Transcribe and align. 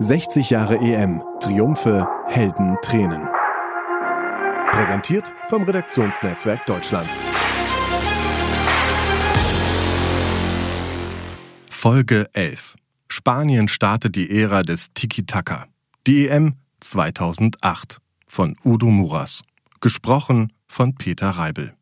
60 0.00 0.50
Jahre 0.50 0.78
EM. 0.78 1.22
Triumphe, 1.38 2.08
Helden, 2.26 2.76
Tränen. 2.82 3.28
Präsentiert 4.72 5.32
vom 5.48 5.62
Redaktionsnetzwerk 5.62 6.66
Deutschland. 6.66 7.08
Folge 11.70 12.28
11. 12.32 12.74
Spanien 13.06 13.68
startet 13.68 14.16
die 14.16 14.36
Ära 14.36 14.62
des 14.62 14.92
Tiki-Taka. 14.94 15.66
Die 16.08 16.26
EM 16.26 16.54
2008 16.80 18.00
von 18.26 18.56
Udo 18.64 18.86
Muras. 18.86 19.42
Gesprochen 19.80 20.52
von 20.66 20.96
Peter 20.96 21.30
Reibel. 21.30 21.72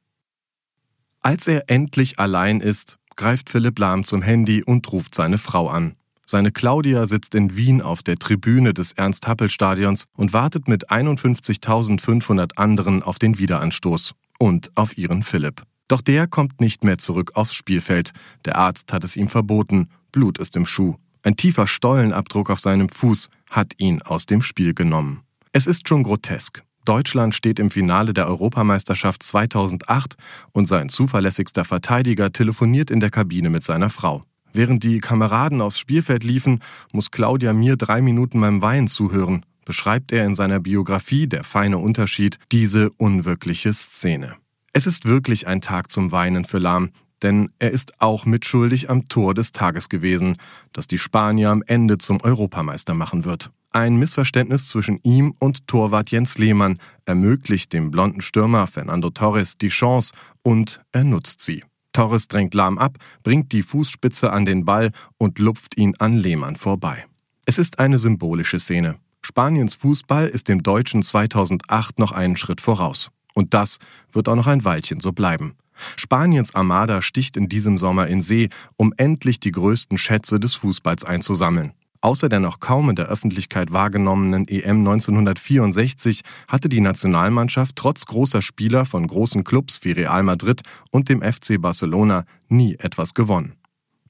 Als 1.23 1.47
er 1.47 1.71
endlich 1.71 2.19
allein 2.19 2.61
ist, 2.61 2.99
greift 3.17 3.49
Philipp 3.49 3.79
Lahm 3.79 4.05
zum 4.05 4.21
Handy 4.21 4.63
und 4.63 4.93
ruft 4.93 5.15
seine 5.15 5.39
Frau 5.39 5.69
an. 5.69 5.97
Seine 6.27 6.52
Claudia 6.52 7.07
sitzt 7.07 7.34
in 7.34 7.57
Wien 7.57 7.82
auf 7.82 8.02
der 8.02 8.16
Tribüne 8.16 8.75
des 8.75 8.93
Ernst-Happel-Stadions 8.93 10.07
und 10.17 10.32
wartet 10.32 10.68
mit 10.68 10.90
51.500 10.90 12.57
anderen 12.57 13.03
auf 13.03 13.18
den 13.18 13.39
Wiederanstoß 13.39 14.14
und 14.39 14.71
auf 14.77 14.96
ihren 14.96 15.22
Philipp. 15.22 15.63
Doch 15.89 16.00
der 16.00 16.27
kommt 16.27 16.61
nicht 16.61 16.85
mehr 16.85 16.99
zurück 16.99 17.32
aufs 17.35 17.54
Spielfeld. 17.54 18.13
Der 18.44 18.57
Arzt 18.57 18.93
hat 18.93 19.04
es 19.04 19.16
ihm 19.16 19.29
verboten. 19.29 19.89
Blut 20.11 20.39
ist 20.39 20.57
im 20.57 20.64
Schuh. 20.64 20.96
Ein 21.22 21.36
tiefer 21.36 21.66
Stollenabdruck 21.66 22.50
auf 22.50 22.61
seinem 22.61 22.89
Fuß 22.89 23.29
hat 23.50 23.75
ihn 23.79 24.02
aus 24.02 24.27
dem 24.27 24.43
Spiel 24.43 24.75
genommen. 24.75 25.22
Es 25.52 25.66
ist 25.66 25.89
schon 25.89 26.02
grotesk. 26.02 26.63
Deutschland 26.85 27.35
steht 27.35 27.61
im 27.61 27.71
Finale 27.71 28.13
der 28.13 28.27
Europameisterschaft 28.27 29.22
2008 29.22 30.16
und 30.52 30.66
sein 30.66 30.89
zuverlässigster 30.89 31.64
Verteidiger 31.64 32.33
telefoniert 32.33 32.91
in 32.91 32.98
der 32.98 33.11
Kabine 33.11 33.50
mit 33.50 33.62
seiner 33.62 33.91
Frau. 33.91 34.22
Während 34.53 34.84
die 34.84 35.01
Kameraden 35.01 35.61
aufs 35.61 35.79
Spielfeld 35.79 36.25
liefen, 36.25 36.61
muss 36.92 37.11
Claudia 37.11 37.53
mir 37.53 37.77
drei 37.77 38.03
Minuten 38.03 38.41
beim 38.41 38.61
Weinen 38.61 38.89
zuhören, 38.89 39.47
beschreibt 39.65 40.12
er 40.12 40.27
in 40.27 40.34
seiner 40.34 40.61
Biografie 40.61 41.27
Der 41.27 41.44
feine 41.44 41.78
Unterschied 41.78 42.39
diese 42.50 42.91
unwirkliche 42.91 43.72
Szene. 43.72 44.36
Es 44.72 44.86
ist 44.86 45.05
wirklich 45.05 45.47
ein 45.47 45.61
Tag 45.61 45.91
zum 45.91 46.12
Weinen 46.12 46.44
für 46.44 46.59
Lahm, 46.59 46.91
denn 47.22 47.50
er 47.59 47.70
ist 47.70 48.00
auch 48.00 48.27
mitschuldig 48.27 48.91
am 48.91 49.09
Tor 49.09 49.34
des 49.34 49.53
Tages 49.53 49.89
gewesen, 49.89 50.36
das 50.72 50.87
die 50.87 50.98
Spanier 50.98 51.50
am 51.50 51.62
Ende 51.66 51.98
zum 51.98 52.20
Europameister 52.20 52.94
machen 52.94 53.25
wird. 53.25 53.50
Ein 53.70 53.97
Missverständnis 53.97 54.69
zwischen 54.69 54.98
ihm 55.03 55.34
und 55.39 55.66
Torwart 55.66 56.11
Jens 56.11 56.37
Lehmann 56.37 56.78
ermöglicht 57.06 57.72
dem 57.72 57.91
blonden 57.91 58.20
Stürmer 58.20 58.66
Fernando 58.66 59.09
Torres 59.11 59.56
die 59.56 59.69
Chance 59.69 60.12
und 60.42 60.83
er 60.92 61.05
nutzt 61.05 61.41
sie. 61.41 61.62
Torres 61.92 62.28
drängt 62.28 62.54
lahm 62.54 62.78
ab, 62.78 62.98
bringt 63.22 63.52
die 63.52 63.62
Fußspitze 63.62 64.32
an 64.32 64.44
den 64.44 64.64
Ball 64.64 64.90
und 65.18 65.38
lupft 65.38 65.76
ihn 65.76 65.94
an 65.98 66.16
Lehmann 66.16 66.56
vorbei. 66.56 67.06
Es 67.44 67.58
ist 67.58 67.78
eine 67.78 67.98
symbolische 67.98 68.58
Szene. 68.58 68.96
Spaniens 69.22 69.74
Fußball 69.76 70.28
ist 70.28 70.48
dem 70.48 70.62
Deutschen 70.62 71.02
2008 71.02 71.98
noch 71.98 72.12
einen 72.12 72.36
Schritt 72.36 72.60
voraus. 72.60 73.10
Und 73.34 73.54
das 73.54 73.78
wird 74.12 74.28
auch 74.28 74.36
noch 74.36 74.46
ein 74.46 74.64
Weilchen 74.64 75.00
so 75.00 75.12
bleiben. 75.12 75.54
Spaniens 75.96 76.54
Armada 76.54 77.02
sticht 77.02 77.36
in 77.36 77.48
diesem 77.48 77.78
Sommer 77.78 78.06
in 78.06 78.20
See, 78.20 78.48
um 78.76 78.92
endlich 78.96 79.40
die 79.40 79.52
größten 79.52 79.98
Schätze 79.98 80.38
des 80.38 80.54
Fußballs 80.54 81.04
einzusammeln. 81.04 81.72
Außer 82.03 82.28
der 82.28 82.41
noch 82.41 82.58
kaum 82.58 82.91
in 82.91 82.97
der 82.97 83.06
Öffentlichkeit 83.06 83.72
wahrgenommenen 83.72 84.48
EM 84.48 84.78
1964 84.78 86.22
hatte 86.48 86.69
die 86.69 86.81
Nationalmannschaft 86.81 87.77
trotz 87.77 88.06
großer 88.06 88.42
Spieler 88.42 88.84
von 88.84 89.06
großen 89.06 89.44
Clubs 89.44 89.84
wie 89.84 89.92
Real 89.92 90.25
Madrid 90.25 90.62
und 90.91 91.09
dem 91.09 91.22
FC 91.22 91.61
Barcelona 91.62 92.25
nie 92.48 92.75
etwas 92.75 93.14
gewonnen. 93.14 93.55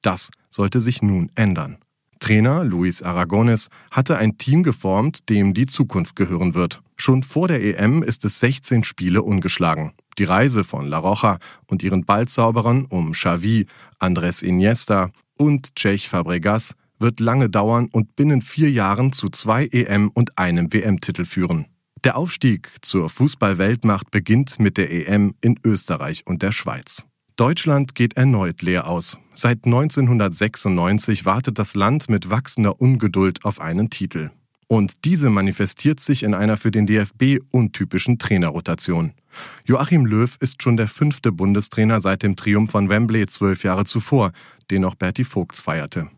Das 0.00 0.30
sollte 0.48 0.80
sich 0.80 1.02
nun 1.02 1.30
ändern. 1.34 1.76
Trainer 2.18 2.64
Luis 2.64 3.02
Aragones 3.02 3.68
hatte 3.90 4.16
ein 4.16 4.38
Team 4.38 4.62
geformt, 4.62 5.28
dem 5.28 5.52
die 5.52 5.66
Zukunft 5.66 6.16
gehören 6.16 6.54
wird. 6.54 6.80
Schon 6.96 7.22
vor 7.22 7.46
der 7.46 7.62
EM 7.62 8.02
ist 8.02 8.24
es 8.24 8.40
16 8.40 8.84
Spiele 8.84 9.22
ungeschlagen. 9.22 9.92
Die 10.18 10.24
Reise 10.24 10.64
von 10.64 10.86
La 10.86 10.98
Roja 10.98 11.38
und 11.66 11.82
ihren 11.82 12.04
Ballzauberern 12.06 12.86
um 12.86 13.12
Xavi, 13.12 13.66
Andres 13.98 14.42
Iniesta 14.42 15.10
und 15.36 15.78
Cech 15.78 16.08
Fabregas 16.08 16.74
wird 17.02 17.20
lange 17.20 17.50
dauern 17.50 17.88
und 17.92 18.16
binnen 18.16 18.40
vier 18.40 18.70
Jahren 18.70 19.12
zu 19.12 19.28
zwei 19.28 19.66
EM- 19.66 20.10
und 20.14 20.38
einem 20.38 20.72
WM-Titel 20.72 21.26
führen. 21.26 21.66
Der 22.04 22.16
Aufstieg 22.16 22.70
zur 22.80 23.10
Fußballweltmacht 23.10 24.10
beginnt 24.10 24.58
mit 24.58 24.76
der 24.76 24.90
EM 24.90 25.34
in 25.40 25.58
Österreich 25.62 26.26
und 26.26 26.42
der 26.42 26.52
Schweiz. 26.52 27.04
Deutschland 27.36 27.94
geht 27.94 28.16
erneut 28.16 28.62
leer 28.62 28.88
aus. 28.88 29.18
Seit 29.34 29.64
1996 29.64 31.24
wartet 31.24 31.58
das 31.58 31.74
Land 31.74 32.08
mit 32.08 32.28
wachsender 32.30 32.80
Ungeduld 32.80 33.44
auf 33.44 33.60
einen 33.60 33.88
Titel. 33.88 34.30
Und 34.66 35.04
diese 35.04 35.30
manifestiert 35.30 36.00
sich 36.00 36.22
in 36.22 36.34
einer 36.34 36.56
für 36.56 36.70
den 36.70 36.86
DFB 36.86 37.40
untypischen 37.50 38.18
Trainerrotation. 38.18 39.12
Joachim 39.64 40.06
Löw 40.06 40.36
ist 40.40 40.62
schon 40.62 40.76
der 40.76 40.88
fünfte 40.88 41.30
Bundestrainer 41.30 42.00
seit 42.00 42.22
dem 42.22 42.36
Triumph 42.36 42.70
von 42.70 42.88
Wembley 42.88 43.26
zwölf 43.26 43.64
Jahre 43.64 43.84
zuvor, 43.84 44.32
den 44.70 44.84
auch 44.84 44.94
Berti 44.94 45.24
Vogts 45.24 45.62
feierte. 45.62 46.08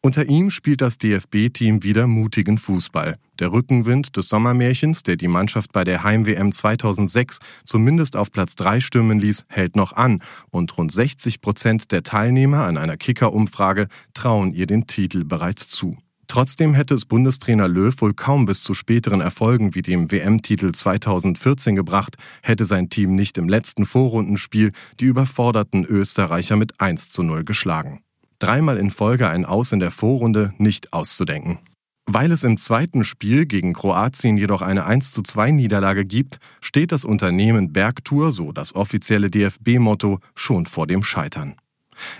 Unter 0.00 0.26
ihm 0.26 0.50
spielt 0.50 0.80
das 0.80 0.98
DFB-Team 0.98 1.82
wieder 1.82 2.06
mutigen 2.06 2.58
Fußball. 2.58 3.16
Der 3.38 3.52
Rückenwind 3.52 4.16
des 4.16 4.28
Sommermärchens, 4.28 5.02
der 5.02 5.16
die 5.16 5.28
Mannschaft 5.28 5.72
bei 5.72 5.84
der 5.84 6.04
Heim-WM 6.04 6.52
2006 6.52 7.40
zumindest 7.64 8.16
auf 8.16 8.30
Platz 8.30 8.54
3 8.54 8.80
stürmen 8.80 9.18
ließ, 9.18 9.46
hält 9.48 9.76
noch 9.76 9.92
an 9.92 10.22
und 10.50 10.76
rund 10.78 10.92
60 10.92 11.40
Prozent 11.40 11.90
der 11.92 12.02
Teilnehmer 12.02 12.64
an 12.64 12.76
einer 12.76 12.96
Kicker-Umfrage 12.96 13.88
trauen 14.14 14.52
ihr 14.52 14.66
den 14.66 14.86
Titel 14.86 15.24
bereits 15.24 15.68
zu. 15.68 15.96
Trotzdem 16.26 16.74
hätte 16.74 16.94
es 16.94 17.04
Bundestrainer 17.04 17.68
Löw 17.68 17.94
wohl 18.00 18.14
kaum 18.14 18.46
bis 18.46 18.62
zu 18.62 18.74
späteren 18.74 19.20
Erfolgen 19.20 19.74
wie 19.74 19.82
dem 19.82 20.10
WM-Titel 20.10 20.72
2014 20.72 21.76
gebracht, 21.76 22.16
hätte 22.42 22.64
sein 22.64 22.88
Team 22.88 23.14
nicht 23.14 23.38
im 23.38 23.48
letzten 23.48 23.84
Vorrundenspiel 23.84 24.72
die 25.00 25.04
überforderten 25.04 25.84
Österreicher 25.84 26.56
mit 26.56 26.80
1 26.80 27.10
zu 27.10 27.22
0 27.22 27.44
geschlagen 27.44 28.00
dreimal 28.38 28.78
in 28.78 28.90
Folge 28.90 29.28
ein 29.28 29.44
Aus 29.44 29.72
in 29.72 29.80
der 29.80 29.90
Vorrunde 29.90 30.54
nicht 30.58 30.92
auszudenken. 30.92 31.58
Weil 32.06 32.32
es 32.32 32.44
im 32.44 32.58
zweiten 32.58 33.02
Spiel 33.04 33.46
gegen 33.46 33.72
Kroatien 33.72 34.36
jedoch 34.36 34.60
eine 34.60 34.84
1 34.84 35.10
zu 35.10 35.22
2 35.22 35.52
Niederlage 35.52 36.04
gibt, 36.04 36.38
steht 36.60 36.92
das 36.92 37.04
Unternehmen 37.04 37.72
Bergtour, 37.72 38.30
so 38.30 38.52
das 38.52 38.74
offizielle 38.74 39.30
DFB-Motto, 39.30 40.20
schon 40.34 40.66
vor 40.66 40.86
dem 40.86 41.02
Scheitern. 41.02 41.56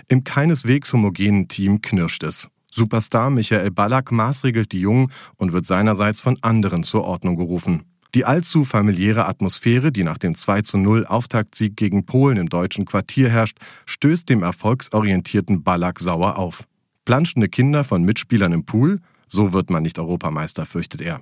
Im 0.09 0.23
keineswegs 0.23 0.91
homogenen 0.91 1.47
Team 1.47 1.81
knirscht 1.81 2.23
es. 2.23 2.47
Superstar 2.71 3.29
Michael 3.29 3.71
Ballack 3.71 4.11
maßregelt 4.11 4.71
die 4.71 4.81
Jungen 4.81 5.11
und 5.37 5.53
wird 5.53 5.67
seinerseits 5.67 6.19
von 6.19 6.37
anderen 6.41 6.83
zur 6.83 7.03
Ordnung 7.03 7.37
gerufen. 7.37 7.83
Die 8.15 8.23
allzu 8.23 8.63
familiäre 8.63 9.27
Atmosphäre, 9.27 9.91
die 9.91 10.05
nach 10.05 10.17
dem 10.17 10.35
2 10.35 10.61
zu 10.61 10.77
0 10.77 11.05
Auftaktsieg 11.05 11.75
gegen 11.75 12.05
Polen 12.05 12.37
im 12.37 12.47
deutschen 12.47 12.85
Quartier 12.85 13.29
herrscht, 13.29 13.57
stößt 13.85 14.29
dem 14.29 14.41
erfolgsorientierten 14.41 15.63
Ballack 15.63 15.99
sauer 15.99 16.37
auf. 16.37 16.63
Planschende 17.03 17.49
Kinder 17.49 17.83
von 17.83 18.03
Mitspielern 18.03 18.53
im 18.53 18.65
Pool? 18.65 19.01
So 19.27 19.51
wird 19.51 19.69
man 19.69 19.83
nicht 19.83 19.99
Europameister, 19.99 20.65
fürchtet 20.65 21.01
er. 21.01 21.19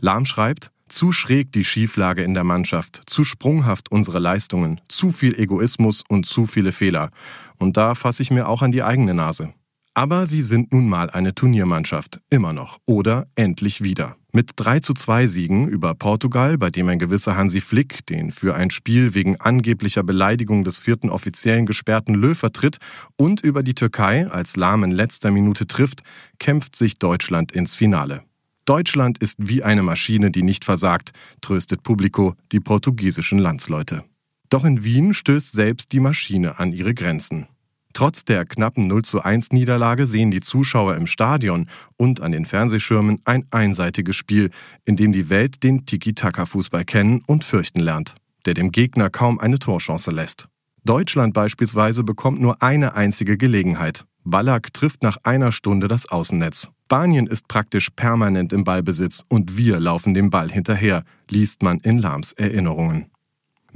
Lahm 0.00 0.24
schreibt, 0.24 0.72
zu 0.88 1.12
schräg 1.12 1.52
die 1.52 1.64
Schieflage 1.64 2.24
in 2.24 2.34
der 2.34 2.44
Mannschaft, 2.44 3.02
zu 3.06 3.22
sprunghaft 3.22 3.92
unsere 3.92 4.18
Leistungen, 4.18 4.80
zu 4.88 5.12
viel 5.12 5.38
Egoismus 5.38 6.02
und 6.08 6.26
zu 6.26 6.46
viele 6.46 6.72
Fehler. 6.72 7.10
Und 7.58 7.76
da 7.76 7.94
fasse 7.94 8.24
ich 8.24 8.32
mir 8.32 8.48
auch 8.48 8.62
an 8.62 8.72
die 8.72 8.82
eigene 8.82 9.14
Nase. 9.14 9.54
Aber 9.96 10.26
sie 10.26 10.42
sind 10.42 10.72
nun 10.72 10.88
mal 10.88 11.08
eine 11.08 11.36
Turniermannschaft, 11.36 12.20
immer 12.28 12.52
noch, 12.52 12.80
oder 12.84 13.28
endlich 13.36 13.84
wieder. 13.84 14.16
Mit 14.32 14.50
3 14.56 14.80
zu 14.80 14.92
2 14.92 15.28
Siegen 15.28 15.68
über 15.68 15.94
Portugal, 15.94 16.58
bei 16.58 16.70
dem 16.70 16.88
ein 16.88 16.98
gewisser 16.98 17.36
Hansi 17.36 17.60
Flick 17.60 18.04
den 18.06 18.32
für 18.32 18.56
ein 18.56 18.70
Spiel 18.70 19.14
wegen 19.14 19.40
angeblicher 19.40 20.02
Beleidigung 20.02 20.64
des 20.64 20.80
vierten 20.80 21.10
Offiziellen 21.10 21.64
gesperrten 21.64 22.14
Löw 22.14 22.36
vertritt, 22.36 22.78
und 23.14 23.40
über 23.42 23.62
die 23.62 23.76
Türkei, 23.76 24.26
als 24.26 24.56
Lahm 24.56 24.82
in 24.82 24.90
letzter 24.90 25.30
Minute 25.30 25.68
trifft, 25.68 26.02
kämpft 26.40 26.74
sich 26.74 26.98
Deutschland 26.98 27.52
ins 27.52 27.76
Finale. 27.76 28.24
Deutschland 28.64 29.18
ist 29.18 29.36
wie 29.38 29.62
eine 29.62 29.84
Maschine, 29.84 30.32
die 30.32 30.42
nicht 30.42 30.64
versagt, 30.64 31.12
tröstet 31.40 31.84
Publico 31.84 32.34
die 32.50 32.60
portugiesischen 32.60 33.38
Landsleute. 33.38 34.02
Doch 34.50 34.64
in 34.64 34.82
Wien 34.82 35.14
stößt 35.14 35.54
selbst 35.54 35.92
die 35.92 36.00
Maschine 36.00 36.58
an 36.58 36.72
ihre 36.72 36.94
Grenzen. 36.94 37.46
Trotz 37.94 38.24
der 38.24 38.44
knappen 38.44 38.88
0 38.88 39.02
zu 39.02 39.22
1 39.22 39.52
Niederlage 39.52 40.06
sehen 40.06 40.32
die 40.32 40.40
Zuschauer 40.40 40.96
im 40.96 41.06
Stadion 41.06 41.68
und 41.96 42.20
an 42.20 42.32
den 42.32 42.44
Fernsehschirmen 42.44 43.20
ein 43.24 43.46
einseitiges 43.52 44.16
Spiel, 44.16 44.50
in 44.84 44.96
dem 44.96 45.12
die 45.12 45.30
Welt 45.30 45.62
den 45.62 45.86
Tiki-Taka-Fußball 45.86 46.84
kennen 46.84 47.22
und 47.26 47.44
fürchten 47.44 47.78
lernt, 47.78 48.16
der 48.46 48.54
dem 48.54 48.72
Gegner 48.72 49.10
kaum 49.10 49.38
eine 49.38 49.60
Torchance 49.60 50.10
lässt. 50.10 50.48
Deutschland 50.84 51.34
beispielsweise 51.34 52.02
bekommt 52.02 52.40
nur 52.40 52.62
eine 52.62 52.94
einzige 52.96 53.38
Gelegenheit. 53.38 54.04
Ballack 54.24 54.72
trifft 54.72 55.02
nach 55.02 55.18
einer 55.22 55.52
Stunde 55.52 55.86
das 55.86 56.08
Außennetz. 56.08 56.70
Spanien 56.94 57.26
ist 57.26 57.48
praktisch 57.48 57.90
permanent 57.90 58.52
im 58.52 58.62
Ballbesitz 58.62 59.24
und 59.28 59.56
wir 59.56 59.80
laufen 59.80 60.14
dem 60.14 60.30
Ball 60.30 60.50
hinterher, 60.50 61.02
liest 61.28 61.62
man 61.62 61.78
in 61.80 61.98
Lahms 61.98 62.32
Erinnerungen. 62.32 63.06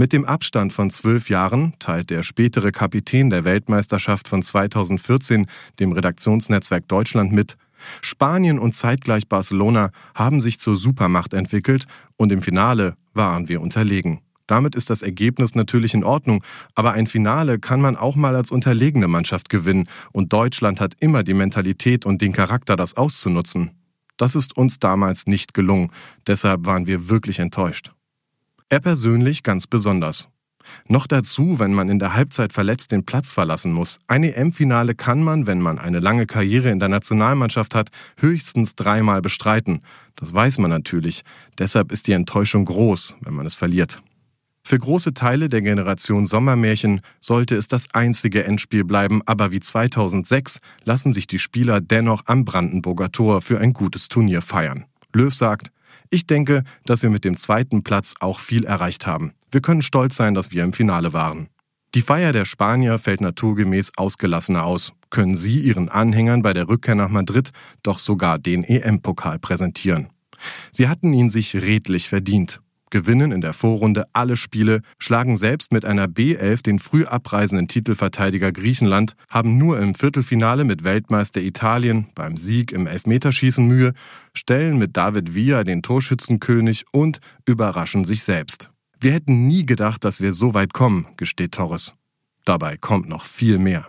Mit 0.01 0.13
dem 0.13 0.25
Abstand 0.25 0.73
von 0.73 0.91
zwölf 0.91 1.29
Jahren 1.29 1.73
teilt 1.81 2.11
der 2.11 2.23
spätere 2.23 2.71
Kapitän 2.71 3.31
der 3.31 3.43
Weltmeisterschaft 3.43 4.29
von 4.29 4.45
2014 4.45 5.49
dem 5.81 5.91
Redaktionsnetzwerk 5.91 6.87
Deutschland 6.87 7.33
mit, 7.33 7.57
Spanien 8.01 8.61
und 8.61 8.77
zeitgleich 8.77 9.29
Barcelona 9.29 9.91
haben 10.15 10.39
sich 10.39 10.61
zur 10.61 10.77
Supermacht 10.77 11.35
entwickelt 11.35 11.87
und 12.17 12.31
im 12.31 12.43
Finale 12.43 12.95
waren 13.13 13.49
wir 13.49 13.61
unterlegen. 13.61 14.21
Damit 14.47 14.77
ist 14.77 14.89
das 14.89 15.03
Ergebnis 15.03 15.57
natürlich 15.57 15.95
in 15.95 16.05
Ordnung, 16.05 16.45
aber 16.77 16.93
ein 16.93 17.09
Finale 17.09 17.59
kann 17.59 17.81
man 17.81 17.97
auch 17.97 18.15
mal 18.15 18.37
als 18.37 18.53
unterlegene 18.53 19.09
Mannschaft 19.09 19.49
gewinnen 19.49 19.89
und 20.13 20.33
Deutschland 20.33 20.81
hat 20.81 20.95
immer 21.01 21.25
die 21.25 21.35
Mentalität 21.35 22.07
und 22.07 22.23
den 22.23 22.33
Charakter, 22.33 22.77
das 22.77 22.97
auszunutzen. 22.97 23.73
Das 24.17 24.37
ist 24.37 24.57
uns 24.57 24.79
damals 24.79 25.27
nicht 25.27 25.55
gelungen, 25.55 25.91
deshalb 26.29 26.67
waren 26.67 26.87
wir 26.87 27.11
wirklich 27.11 27.41
enttäuscht. 27.41 27.91
Er 28.71 28.81
persönlich 28.81 29.43
ganz 29.43 29.67
besonders. 29.67 30.29
Noch 30.87 31.07
dazu, 31.07 31.59
wenn 31.59 31.73
man 31.73 31.89
in 31.89 31.99
der 31.99 32.13
Halbzeit 32.13 32.53
verletzt 32.53 32.93
den 32.93 33.07
Platz 33.07 33.33
verlassen 33.33 33.73
muss. 33.73 33.99
Ein 34.07 34.25
EM-Finale 34.25 34.95
kann 34.95 35.23
man, 35.23 35.47
wenn 35.47 35.61
man 35.61 35.79
eine 35.79 36.01
lange 36.01 36.27
Karriere 36.27 36.69
in 36.71 36.79
der 36.79 36.91
Nationalmannschaft 36.91 37.75
hat, 37.75 37.89
höchstens 38.19 38.77
dreimal 38.77 39.23
bestreiten. 39.23 39.81
Das 40.17 40.35
weiß 40.35 40.59
man 40.59 40.69
natürlich. 40.69 41.23
Deshalb 41.57 41.93
ist 41.93 42.09
die 42.09 42.13
Enttäuschung 42.13 42.67
groß, 42.67 43.17
wenn 43.23 43.33
man 43.33 43.47
es 43.47 43.55
verliert. 43.55 44.03
Für 44.63 44.79
große 44.79 45.15
Teile 45.15 45.49
der 45.49 45.63
Generation 45.63 46.27
Sommermärchen 46.27 47.01
sollte 47.21 47.57
es 47.57 47.69
das 47.69 47.87
einzige 47.95 48.45
Endspiel 48.45 48.85
bleiben, 48.85 49.23
aber 49.25 49.51
wie 49.51 49.61
2006 49.61 50.59
lassen 50.85 51.15
sich 51.15 51.27
die 51.27 51.39
Spieler 51.39 51.81
dennoch 51.81 52.25
am 52.27 52.45
Brandenburger 52.45 53.11
Tor 53.11 53.41
für 53.41 53.61
ein 53.61 53.73
gutes 53.73 54.09
Turnier 54.09 54.43
feiern. 54.43 54.85
Löw 55.15 55.35
sagt, 55.35 55.71
ich 56.11 56.27
denke, 56.27 56.65
dass 56.85 57.03
wir 57.03 57.11
mit 57.11 57.25
dem 57.25 57.37
zweiten 57.37 57.83
Platz 57.83 58.15
auch 58.21 58.39
viel 58.39 58.65
erreicht 58.65 59.07
haben. 59.07 59.33
Wir 59.51 59.61
können 59.61 59.83
stolz 59.83 60.17
sein, 60.17 60.35
dass 60.35 60.53
wir 60.53 60.65
im 60.65 60.73
Finale 60.73 61.13
waren. 61.13 61.49
Die 61.95 62.03
Feier 62.03 62.33
der 62.33 62.45
Spanier 62.45 62.99
fällt 62.99 63.21
naturgemäß 63.21 63.93
ausgelassener 63.97 64.65
aus. 64.65 64.93
Können 65.11 65.37
sie 65.37 65.59
ihren 65.61 65.89
Anhängern 65.89 66.43
bei 66.43 66.53
der 66.53 66.69
Rückkehr 66.69 66.95
nach 66.95 67.09
Madrid 67.09 67.53
doch 67.83 67.99
sogar 67.99 68.39
den 68.39 68.63
EM-Pokal 68.63 69.39
präsentieren. 69.39 70.09
Sie 70.71 70.89
hatten 70.89 71.13
ihn 71.13 71.31
sich 71.31 71.55
redlich 71.57 72.09
verdient 72.09 72.61
gewinnen 72.91 73.33
in 73.33 73.41
der 73.41 73.53
Vorrunde 73.53 74.05
alle 74.13 74.37
Spiele, 74.37 74.83
schlagen 74.99 75.37
selbst 75.37 75.73
mit 75.73 75.85
einer 75.85 76.07
B11 76.07 76.63
den 76.63 76.79
früh 76.79 77.05
abreisenden 77.05 77.69
Titelverteidiger 77.69 78.53
Griechenland, 78.53 79.15
haben 79.29 79.59
nur 79.59 79.79
im 79.79 79.95
Viertelfinale 79.95 80.65
mit 80.65 80.85
Weltmeister 80.85 81.41
Italien 81.41 82.09
beim 82.15 82.37
Sieg 82.37 82.73
im 82.73 82.87
Elfmeterschießen 82.87 83.67
Mühe, 83.67 83.93
stellen 84.35 84.79
mit 84.79 84.97
David 84.97 85.35
Villa 85.35 85.65
den 85.65 85.83
Torschützenkönig 85.83 86.85
und 86.93 87.21
überraschen 87.45 88.05
sich 88.05 88.23
selbst. 88.23 88.71
Wir 89.01 89.13
hätten 89.13 89.47
nie 89.47 89.65
gedacht, 89.65 90.05
dass 90.05 90.21
wir 90.21 90.33
so 90.33 90.55
weit 90.55 90.73
kommen, 90.73 91.07
gesteht 91.17 91.53
Torres. 91.53 91.95
Dabei 92.45 92.77
kommt 92.77 93.09
noch 93.09 93.25
viel 93.25 93.59
mehr. 93.59 93.87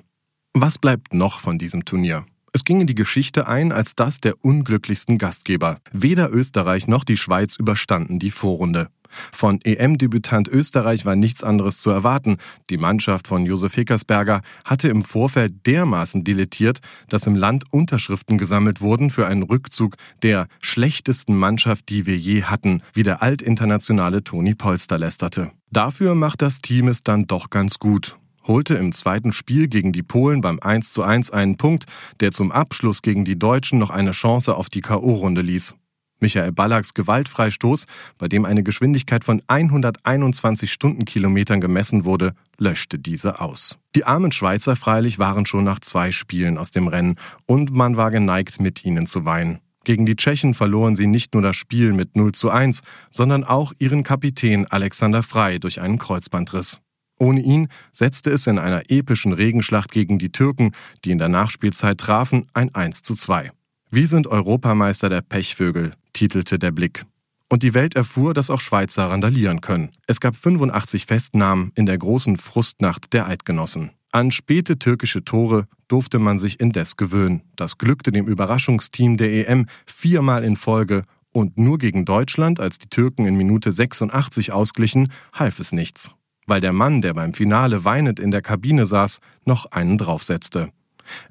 Was 0.53 0.77
bleibt 0.77 1.13
noch 1.13 1.39
von 1.39 1.57
diesem 1.57 1.85
Turnier? 1.85 2.25
Es 2.53 2.63
ging 2.63 2.81
in 2.81 2.87
die 2.87 2.95
Geschichte 2.95 3.47
ein 3.47 3.71
als 3.71 3.95
das 3.95 4.21
der 4.21 4.43
unglücklichsten 4.43 5.17
Gastgeber. 5.17 5.79
Weder 5.91 6.31
Österreich 6.31 6.87
noch 6.87 7.03
die 7.03 7.17
Schweiz 7.17 7.55
überstanden 7.55 8.19
die 8.19 8.31
Vorrunde. 8.31 8.89
Von 9.31 9.59
EM-Debütant 9.63 10.47
Österreich 10.47 11.05
war 11.05 11.15
nichts 11.15 11.43
anderes 11.43 11.81
zu 11.81 11.89
erwarten. 11.89 12.37
Die 12.69 12.77
Mannschaft 12.77 13.27
von 13.27 13.45
Josef 13.45 13.75
Heckersberger 13.75 14.41
hatte 14.65 14.89
im 14.89 15.03
Vorfeld 15.03 15.65
dermaßen 15.65 16.23
dilettiert, 16.23 16.79
dass 17.07 17.27
im 17.27 17.35
Land 17.35 17.65
Unterschriften 17.71 18.37
gesammelt 18.37 18.81
wurden 18.81 19.09
für 19.09 19.27
einen 19.27 19.43
Rückzug 19.43 19.95
der 20.21 20.47
schlechtesten 20.61 21.35
Mannschaft, 21.35 21.89
die 21.89 22.05
wir 22.05 22.17
je 22.17 22.43
hatten, 22.43 22.81
wie 22.93 23.03
der 23.03 23.21
altinternationale 23.23 24.23
Toni 24.23 24.55
Polster 24.55 24.97
lästerte. 24.97 25.51
Dafür 25.71 26.15
macht 26.15 26.41
das 26.41 26.61
Team 26.61 26.87
es 26.87 27.03
dann 27.03 27.27
doch 27.27 27.49
ganz 27.49 27.79
gut 27.79 28.18
holte 28.45 28.75
im 28.75 28.91
zweiten 28.91 29.31
Spiel 29.31 29.67
gegen 29.67 29.91
die 29.91 30.03
Polen 30.03 30.41
beim 30.41 30.59
1:1 30.59 31.31
einen 31.31 31.57
Punkt, 31.57 31.85
der 32.19 32.31
zum 32.31 32.51
Abschluss 32.51 33.01
gegen 33.01 33.25
die 33.25 33.39
Deutschen 33.39 33.79
noch 33.79 33.89
eine 33.89 34.11
Chance 34.11 34.55
auf 34.55 34.69
die 34.69 34.81
K.O.-Runde 34.81 35.41
ließ. 35.41 35.75
Michael 36.21 36.51
Ballacks 36.51 36.93
Gewaltfreistoß, 36.93 37.85
bei 38.17 38.27
dem 38.27 38.45
eine 38.45 38.63
Geschwindigkeit 38.63 39.23
von 39.23 39.41
121 39.47 40.71
Stundenkilometern 40.71 41.61
gemessen 41.61 42.05
wurde, 42.05 42.33
löschte 42.57 42.99
diese 42.99 43.39
aus. 43.39 43.77
Die 43.95 44.03
armen 44.03 44.31
Schweizer 44.31 44.75
freilich 44.75 45.19
waren 45.19 45.45
schon 45.45 45.63
nach 45.63 45.79
zwei 45.79 46.11
Spielen 46.11 46.57
aus 46.57 46.71
dem 46.71 46.87
Rennen 46.87 47.15
und 47.45 47.71
man 47.71 47.97
war 47.97 48.11
geneigt, 48.11 48.59
mit 48.59 48.83
ihnen 48.83 49.07
zu 49.07 49.25
weinen. 49.25 49.59
Gegen 49.85 50.05
die 50.05 50.17
Tschechen 50.17 50.53
verloren 50.53 50.95
sie 50.95 51.07
nicht 51.07 51.33
nur 51.33 51.41
das 51.41 51.55
Spiel 51.55 51.93
mit 51.93 52.15
0 52.15 52.33
zu 52.33 52.49
1, 52.49 52.81
sondern 53.11 53.43
auch 53.43 53.73
ihren 53.79 54.03
Kapitän 54.03 54.67
Alexander 54.67 55.23
Frei 55.23 55.57
durch 55.57 55.79
einen 55.79 55.97
Kreuzbandriss. 55.97 56.79
Ohne 57.19 57.41
ihn 57.41 57.67
setzte 57.91 58.31
es 58.31 58.47
in 58.47 58.57
einer 58.57 58.89
epischen 58.89 59.33
Regenschlacht 59.33 59.91
gegen 59.91 60.17
die 60.17 60.31
Türken, 60.31 60.71
die 61.03 61.11
in 61.11 61.17
der 61.17 61.27
Nachspielzeit 61.27 61.97
trafen, 61.97 62.47
ein 62.53 62.73
1 62.73 63.01
zu 63.03 63.13
2. 63.13 63.51
Wir 63.91 64.07
sind 64.07 64.27
Europameister 64.27 65.09
der 65.09 65.21
Pechvögel, 65.21 65.93
titelte 66.13 66.57
der 66.57 66.71
Blick. 66.71 67.05
Und 67.49 67.63
die 67.63 67.73
Welt 67.73 67.95
erfuhr, 67.95 68.33
dass 68.33 68.49
auch 68.49 68.61
Schweizer 68.61 69.09
randalieren 69.09 69.59
können. 69.59 69.89
Es 70.07 70.19
gab 70.19 70.35
85 70.35 71.07
Festnahmen 71.07 71.71
in 71.75 71.85
der 71.85 71.97
großen 71.97 72.37
Frustnacht 72.37 73.11
der 73.11 73.27
Eidgenossen. 73.27 73.91
An 74.11 74.31
späte 74.31 74.79
türkische 74.79 75.23
Tore 75.23 75.67
durfte 75.87 76.19
man 76.19 76.39
sich 76.39 76.59
indes 76.59 76.95
gewöhnen. 76.95 77.41
Das 77.55 77.77
glückte 77.77 78.11
dem 78.11 78.27
Überraschungsteam 78.27 79.17
der 79.17 79.49
EM 79.49 79.67
viermal 79.85 80.43
in 80.43 80.55
Folge 80.55 81.03
und 81.31 81.57
nur 81.57 81.79
gegen 81.79 82.05
Deutschland, 82.05 82.59
als 82.59 82.77
die 82.77 82.89
Türken 82.89 83.25
in 83.25 83.35
Minute 83.35 83.71
86 83.71 84.51
ausglichen, 84.51 85.11
half 85.33 85.59
es 85.59 85.73
nichts 85.73 86.11
weil 86.49 86.61
der 86.61 86.73
Mann, 86.73 87.01
der 87.01 87.13
beim 87.13 87.33
Finale 87.33 87.85
weinend 87.85 88.19
in 88.19 88.31
der 88.31 88.41
Kabine 88.41 88.85
saß, 88.85 89.19
noch 89.45 89.67
einen 89.67 89.97
draufsetzte. 89.97 90.71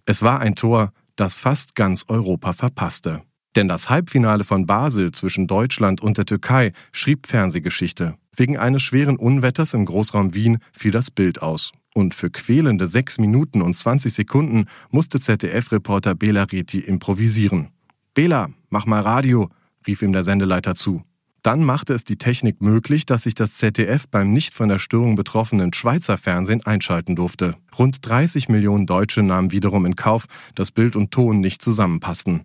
Es 0.07 0.23
war 0.23 0.41
ein 0.41 0.55
Tor, 0.55 0.93
das 1.17 1.37
fast 1.37 1.75
ganz 1.75 2.05
Europa 2.09 2.53
verpasste. 2.53 3.23
Denn 3.57 3.69
das 3.69 3.91
Halbfinale 3.91 4.45
von 4.45 4.67
Basel 4.67 5.11
zwischen 5.13 5.47
Deutschland 5.47 6.01
und 6.01 6.19
der 6.19 6.27
Türkei 6.27 6.73
schrieb 6.93 7.27
Fernsehgeschichte. 7.27 8.17
Wegen 8.37 8.57
eines 8.57 8.83
schweren 8.83 9.17
Unwetters 9.17 9.75
im 9.75 9.85
Großraum 9.85 10.35
Wien 10.35 10.59
fiel 10.73 10.93
das 10.93 11.11
Bild 11.11 11.43
aus. 11.43 11.73
Und 11.95 12.15
für 12.15 12.31
quälende 12.31 12.87
sechs 12.87 13.19
Minuten 13.19 13.61
und 13.61 13.75
20 13.75 14.13
Sekunden 14.13 14.67
musste 14.91 15.19
ZDF-Reporter 15.19 16.15
Bela 16.15 16.45
Reti 16.45 16.79
improvisieren. 16.79 17.71
Bela, 18.15 18.49
mach 18.71 18.87
mal 18.87 19.01
Radio, 19.01 19.49
rief 19.87 20.03
ihm 20.03 20.13
der 20.13 20.23
Sendeleiter 20.23 20.77
zu. 20.77 21.03
Dann 21.43 21.63
machte 21.63 21.95
es 21.95 22.05
die 22.05 22.17
Technik 22.17 22.61
möglich, 22.61 23.07
dass 23.07 23.23
sich 23.23 23.35
das 23.35 23.53
ZDF 23.53 24.09
beim 24.09 24.33
nicht 24.33 24.55
von 24.55 24.69
der 24.69 24.79
Störung 24.79 25.15
betroffenen 25.15 25.73
Schweizer 25.73 26.19
Fernsehen 26.19 26.65
einschalten 26.67 27.15
durfte. 27.15 27.55
Rund 27.79 27.99
30 28.03 28.49
Millionen 28.49 28.87
Deutsche 28.87 29.23
nahmen 29.23 29.53
wiederum 29.53 29.87
in 29.87 29.95
Kauf, 29.95 30.27
dass 30.55 30.73
Bild 30.73 30.97
und 30.97 31.11
Ton 31.11 31.41
nicht 31.41 31.63
zusammenpassten. 31.63 32.43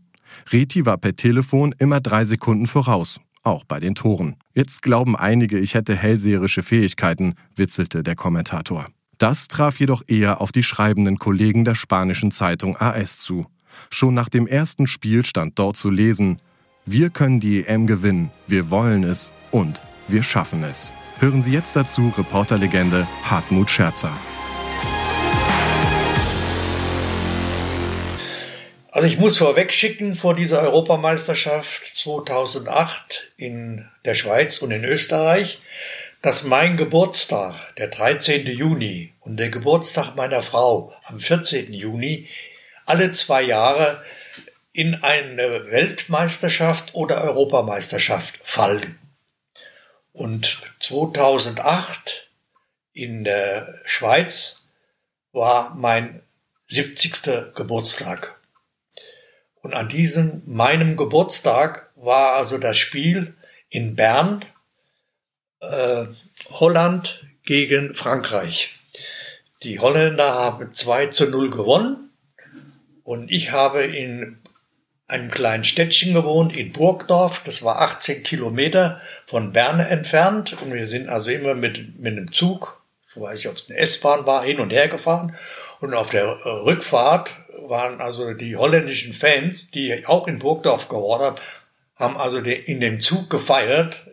Reti 0.51 0.85
war 0.85 0.97
per 0.97 1.15
Telefon 1.15 1.73
immer 1.77 2.01
drei 2.01 2.23
Sekunden 2.23 2.67
voraus, 2.67 3.19
auch 3.43 3.63
bei 3.63 3.79
den 3.79 3.95
Toren. 3.95 4.35
Jetzt 4.53 4.81
glauben 4.81 5.15
einige, 5.15 5.59
ich 5.59 5.73
hätte 5.73 5.95
hellseherische 5.95 6.61
Fähigkeiten, 6.61 7.35
witzelte 7.55 8.03
der 8.03 8.15
Kommentator. 8.15 8.87
Das 9.17 9.47
traf 9.47 9.79
jedoch 9.79 10.03
eher 10.07 10.41
auf 10.41 10.51
die 10.51 10.63
schreibenden 10.63 11.17
Kollegen 11.17 11.65
der 11.65 11.75
spanischen 11.75 12.31
Zeitung 12.31 12.77
AS 12.77 13.19
zu. 13.19 13.45
Schon 13.89 14.13
nach 14.13 14.29
dem 14.29 14.47
ersten 14.47 14.87
Spiel 14.87 15.25
stand 15.25 15.57
dort 15.57 15.77
zu 15.77 15.89
lesen, 15.89 16.39
wir 16.85 17.09
können 17.09 17.39
die 17.39 17.65
EM 17.65 17.87
gewinnen, 17.87 18.29
wir 18.47 18.69
wollen 18.69 19.03
es 19.03 19.31
und 19.51 19.81
wir 20.09 20.21
schaffen 20.21 20.63
es. 20.63 20.91
Hören 21.19 21.41
Sie 21.41 21.51
jetzt 21.51 21.77
dazu 21.77 22.11
Reporterlegende 22.17 23.07
Hartmut 23.23 23.69
Scherzer. 23.69 24.11
Also 28.91 29.07
ich 29.07 29.17
muss 29.17 29.37
vorweg 29.37 29.71
schicken 29.71 30.13
vor 30.13 30.35
dieser 30.35 30.61
Europameisterschaft 30.61 31.95
2008 31.95 33.31
in 33.37 33.87
der 34.03 34.15
Schweiz 34.15 34.57
und 34.57 34.71
in 34.71 34.83
Österreich, 34.83 35.59
dass 36.21 36.43
mein 36.43 36.77
Geburtstag, 36.77 37.75
der 37.77 37.87
13. 37.87 38.45
Juni, 38.45 39.13
und 39.21 39.37
der 39.37 39.49
Geburtstag 39.49 40.15
meiner 40.15 40.41
Frau 40.41 40.93
am 41.05 41.19
14. 41.19 41.73
Juni 41.73 42.27
alle 42.85 43.13
zwei 43.13 43.41
Jahre 43.41 44.01
in 44.73 44.95
eine 44.95 45.71
Weltmeisterschaft 45.71 46.95
oder 46.95 47.23
Europameisterschaft 47.23 48.39
fallen. 48.43 48.99
Und 50.11 50.61
2008 50.79 52.29
in 52.93 53.23
der 53.23 53.71
Schweiz 53.85 54.69
war 55.31 55.75
mein 55.75 56.21
70. 56.67 57.53
Geburtstag. 57.55 58.39
Und 59.61 59.73
an 59.73 59.89
diesem 59.89 60.41
meinem 60.45 60.97
Geburtstag 60.97 61.91
war 61.95 62.33
also 62.33 62.57
das 62.57 62.77
Spiel 62.77 63.35
in 63.69 63.95
Bern, 63.95 64.43
äh, 65.61 66.05
Holland 66.49 67.23
gegen 67.45 67.95
Frankreich. 67.95 68.71
Die 69.63 69.79
Holländer 69.79 70.33
haben 70.33 70.73
2 70.73 71.07
zu 71.07 71.29
0 71.29 71.49
gewonnen 71.49 72.09
und 73.03 73.31
ich 73.31 73.51
habe 73.51 73.83
in 73.83 74.42
einem 75.07 75.31
kleinen 75.31 75.63
Städtchen 75.63 76.13
gewohnt 76.13 76.55
in 76.55 76.71
Burgdorf. 76.71 77.41
Das 77.43 77.63
war 77.63 77.81
18 77.81 78.23
Kilometer 78.23 79.01
von 79.25 79.51
Bern 79.51 79.79
entfernt. 79.79 80.55
Und 80.61 80.73
wir 80.73 80.87
sind 80.87 81.09
also 81.09 81.29
immer 81.29 81.53
mit, 81.55 81.99
mit 81.99 82.17
einem 82.17 82.31
Zug, 82.31 82.81
ich 83.09 83.21
weiß 83.21 83.35
nicht, 83.35 83.47
ob 83.47 83.55
es 83.55 83.69
eine 83.69 83.79
S-Bahn 83.79 84.25
war, 84.25 84.43
hin 84.43 84.59
und 84.59 84.71
her 84.71 84.87
gefahren. 84.87 85.35
Und 85.79 85.93
auf 85.93 86.09
der 86.09 86.23
äh, 86.23 86.49
Rückfahrt 86.49 87.31
waren 87.67 88.01
also 88.01 88.33
die 88.33 88.55
holländischen 88.55 89.13
Fans, 89.13 89.71
die 89.71 90.05
auch 90.05 90.27
in 90.27 90.39
Burgdorf 90.39 90.89
haben, 90.89 91.35
haben 91.95 92.17
also 92.17 92.37
in 92.37 92.79
dem 92.79 92.99
Zug 92.99 93.29
gefeiert 93.29 94.07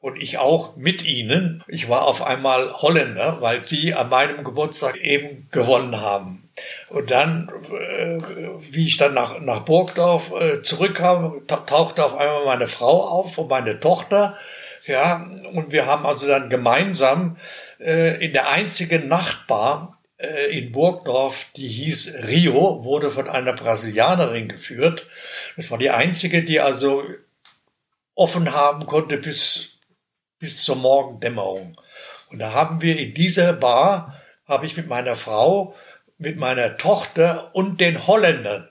und 0.00 0.20
ich 0.20 0.38
auch 0.38 0.76
mit 0.76 1.02
ihnen. 1.04 1.62
Ich 1.68 1.88
war 1.88 2.06
auf 2.06 2.22
einmal 2.22 2.72
Holländer, 2.82 3.40
weil 3.40 3.64
sie 3.64 3.94
an 3.94 4.08
meinem 4.08 4.44
Geburtstag 4.44 4.96
eben 4.96 5.48
gewonnen 5.50 6.00
haben. 6.00 6.41
Und 6.88 7.10
dann, 7.10 7.50
äh, 7.70 8.18
wie 8.70 8.86
ich 8.86 8.96
dann 8.96 9.14
nach, 9.14 9.40
nach 9.40 9.64
Burgdorf 9.64 10.32
äh, 10.38 10.62
zurückkam, 10.62 11.42
tauchte 11.46 12.04
auf 12.04 12.14
einmal 12.14 12.44
meine 12.44 12.68
Frau 12.68 13.00
auf 13.00 13.38
und 13.38 13.48
meine 13.48 13.80
Tochter. 13.80 14.36
Ja, 14.86 15.26
und 15.52 15.72
wir 15.72 15.86
haben 15.86 16.04
also 16.06 16.26
dann 16.26 16.50
gemeinsam 16.50 17.36
äh, 17.80 18.24
in 18.24 18.32
der 18.32 18.50
einzigen 18.50 19.08
Nachtbar 19.08 20.00
äh, 20.22 20.58
in 20.58 20.72
Burgdorf, 20.72 21.46
die 21.56 21.68
hieß 21.68 22.28
Rio, 22.28 22.84
wurde 22.84 23.10
von 23.10 23.28
einer 23.28 23.52
Brasilianerin 23.52 24.48
geführt. 24.48 25.06
Das 25.56 25.70
war 25.70 25.78
die 25.78 25.90
einzige, 25.90 26.44
die 26.44 26.60
also 26.60 27.04
offen 28.14 28.52
haben 28.52 28.86
konnte 28.86 29.18
bis, 29.18 29.80
bis 30.38 30.62
zur 30.62 30.76
Morgendämmerung. 30.76 31.76
Und 32.30 32.38
da 32.38 32.52
haben 32.52 32.80
wir 32.80 32.98
in 32.98 33.14
dieser 33.14 33.52
Bar, 33.52 34.20
habe 34.46 34.66
ich 34.66 34.76
mit 34.76 34.88
meiner 34.88 35.16
Frau, 35.16 35.74
mit 36.22 36.38
meiner 36.38 36.76
Tochter 36.76 37.50
und 37.52 37.80
den 37.80 38.06
Holländern 38.06 38.68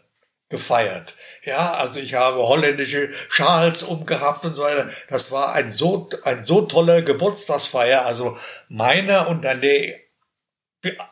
gefeiert. 0.50 1.16
Ja, 1.44 1.74
also 1.74 2.00
ich 2.00 2.14
habe 2.14 2.44
holländische 2.44 3.10
Schals 3.30 3.84
umgehabt 3.84 4.46
und 4.46 4.54
so 4.54 4.64
weiter. 4.64 4.90
Das 5.10 5.32
war 5.32 5.54
ein 5.54 5.72
so, 5.72 6.10
ein 6.24 6.44
so 6.44 6.62
toller 6.62 7.02
Geburtstagsfeier. 7.02 8.06
Also 8.06 8.38
meiner 8.68 9.28
und 9.28 9.44
dann 9.44 9.62
der 9.62 10.00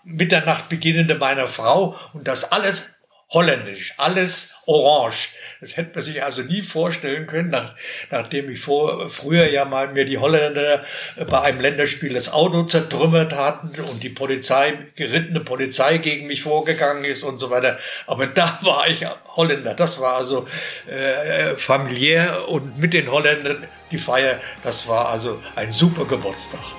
Mitternacht 0.03 0.69
beginnende 0.69 1.15
meiner 1.15 1.47
Frau 1.47 1.95
und 2.13 2.27
das 2.27 2.51
alles 2.51 2.98
holländisch, 3.31 3.93
alles 3.97 4.55
orange. 4.65 5.29
Das 5.61 5.75
hätte 5.75 5.91
man 5.93 6.03
sich 6.03 6.23
also 6.23 6.41
nie 6.41 6.61
vorstellen 6.61 7.27
können, 7.27 7.49
nach, 7.49 7.75
nachdem 8.11 8.49
ich 8.49 8.61
vor, 8.61 9.09
früher 9.09 9.49
ja 9.49 9.65
mal 9.65 9.91
mir 9.91 10.05
die 10.05 10.17
Holländer 10.17 10.83
bei 11.29 11.41
einem 11.41 11.59
Länderspiel 11.59 12.13
das 12.13 12.31
Auto 12.31 12.63
zertrümmert 12.63 13.33
hatten 13.33 13.69
und 13.81 14.01
die 14.01 14.09
Polizei, 14.09 14.73
gerittene 14.95 15.41
Polizei 15.41 15.97
gegen 15.97 16.27
mich 16.27 16.43
vorgegangen 16.43 17.03
ist 17.03 17.23
und 17.23 17.39
so 17.39 17.49
weiter. 17.49 17.77
Aber 18.07 18.27
da 18.27 18.57
war 18.63 18.87
ich 18.87 19.05
Holländer. 19.35 19.73
Das 19.73 19.99
war 19.99 20.15
also 20.15 20.47
äh, 20.87 21.55
familiär 21.55 22.47
und 22.47 22.79
mit 22.79 22.93
den 22.93 23.11
Holländern 23.11 23.67
die 23.91 23.97
Feier. 23.97 24.39
Das 24.63 24.87
war 24.87 25.09
also 25.09 25.41
ein 25.55 25.71
super 25.71 26.05
Geburtstag. 26.05 26.78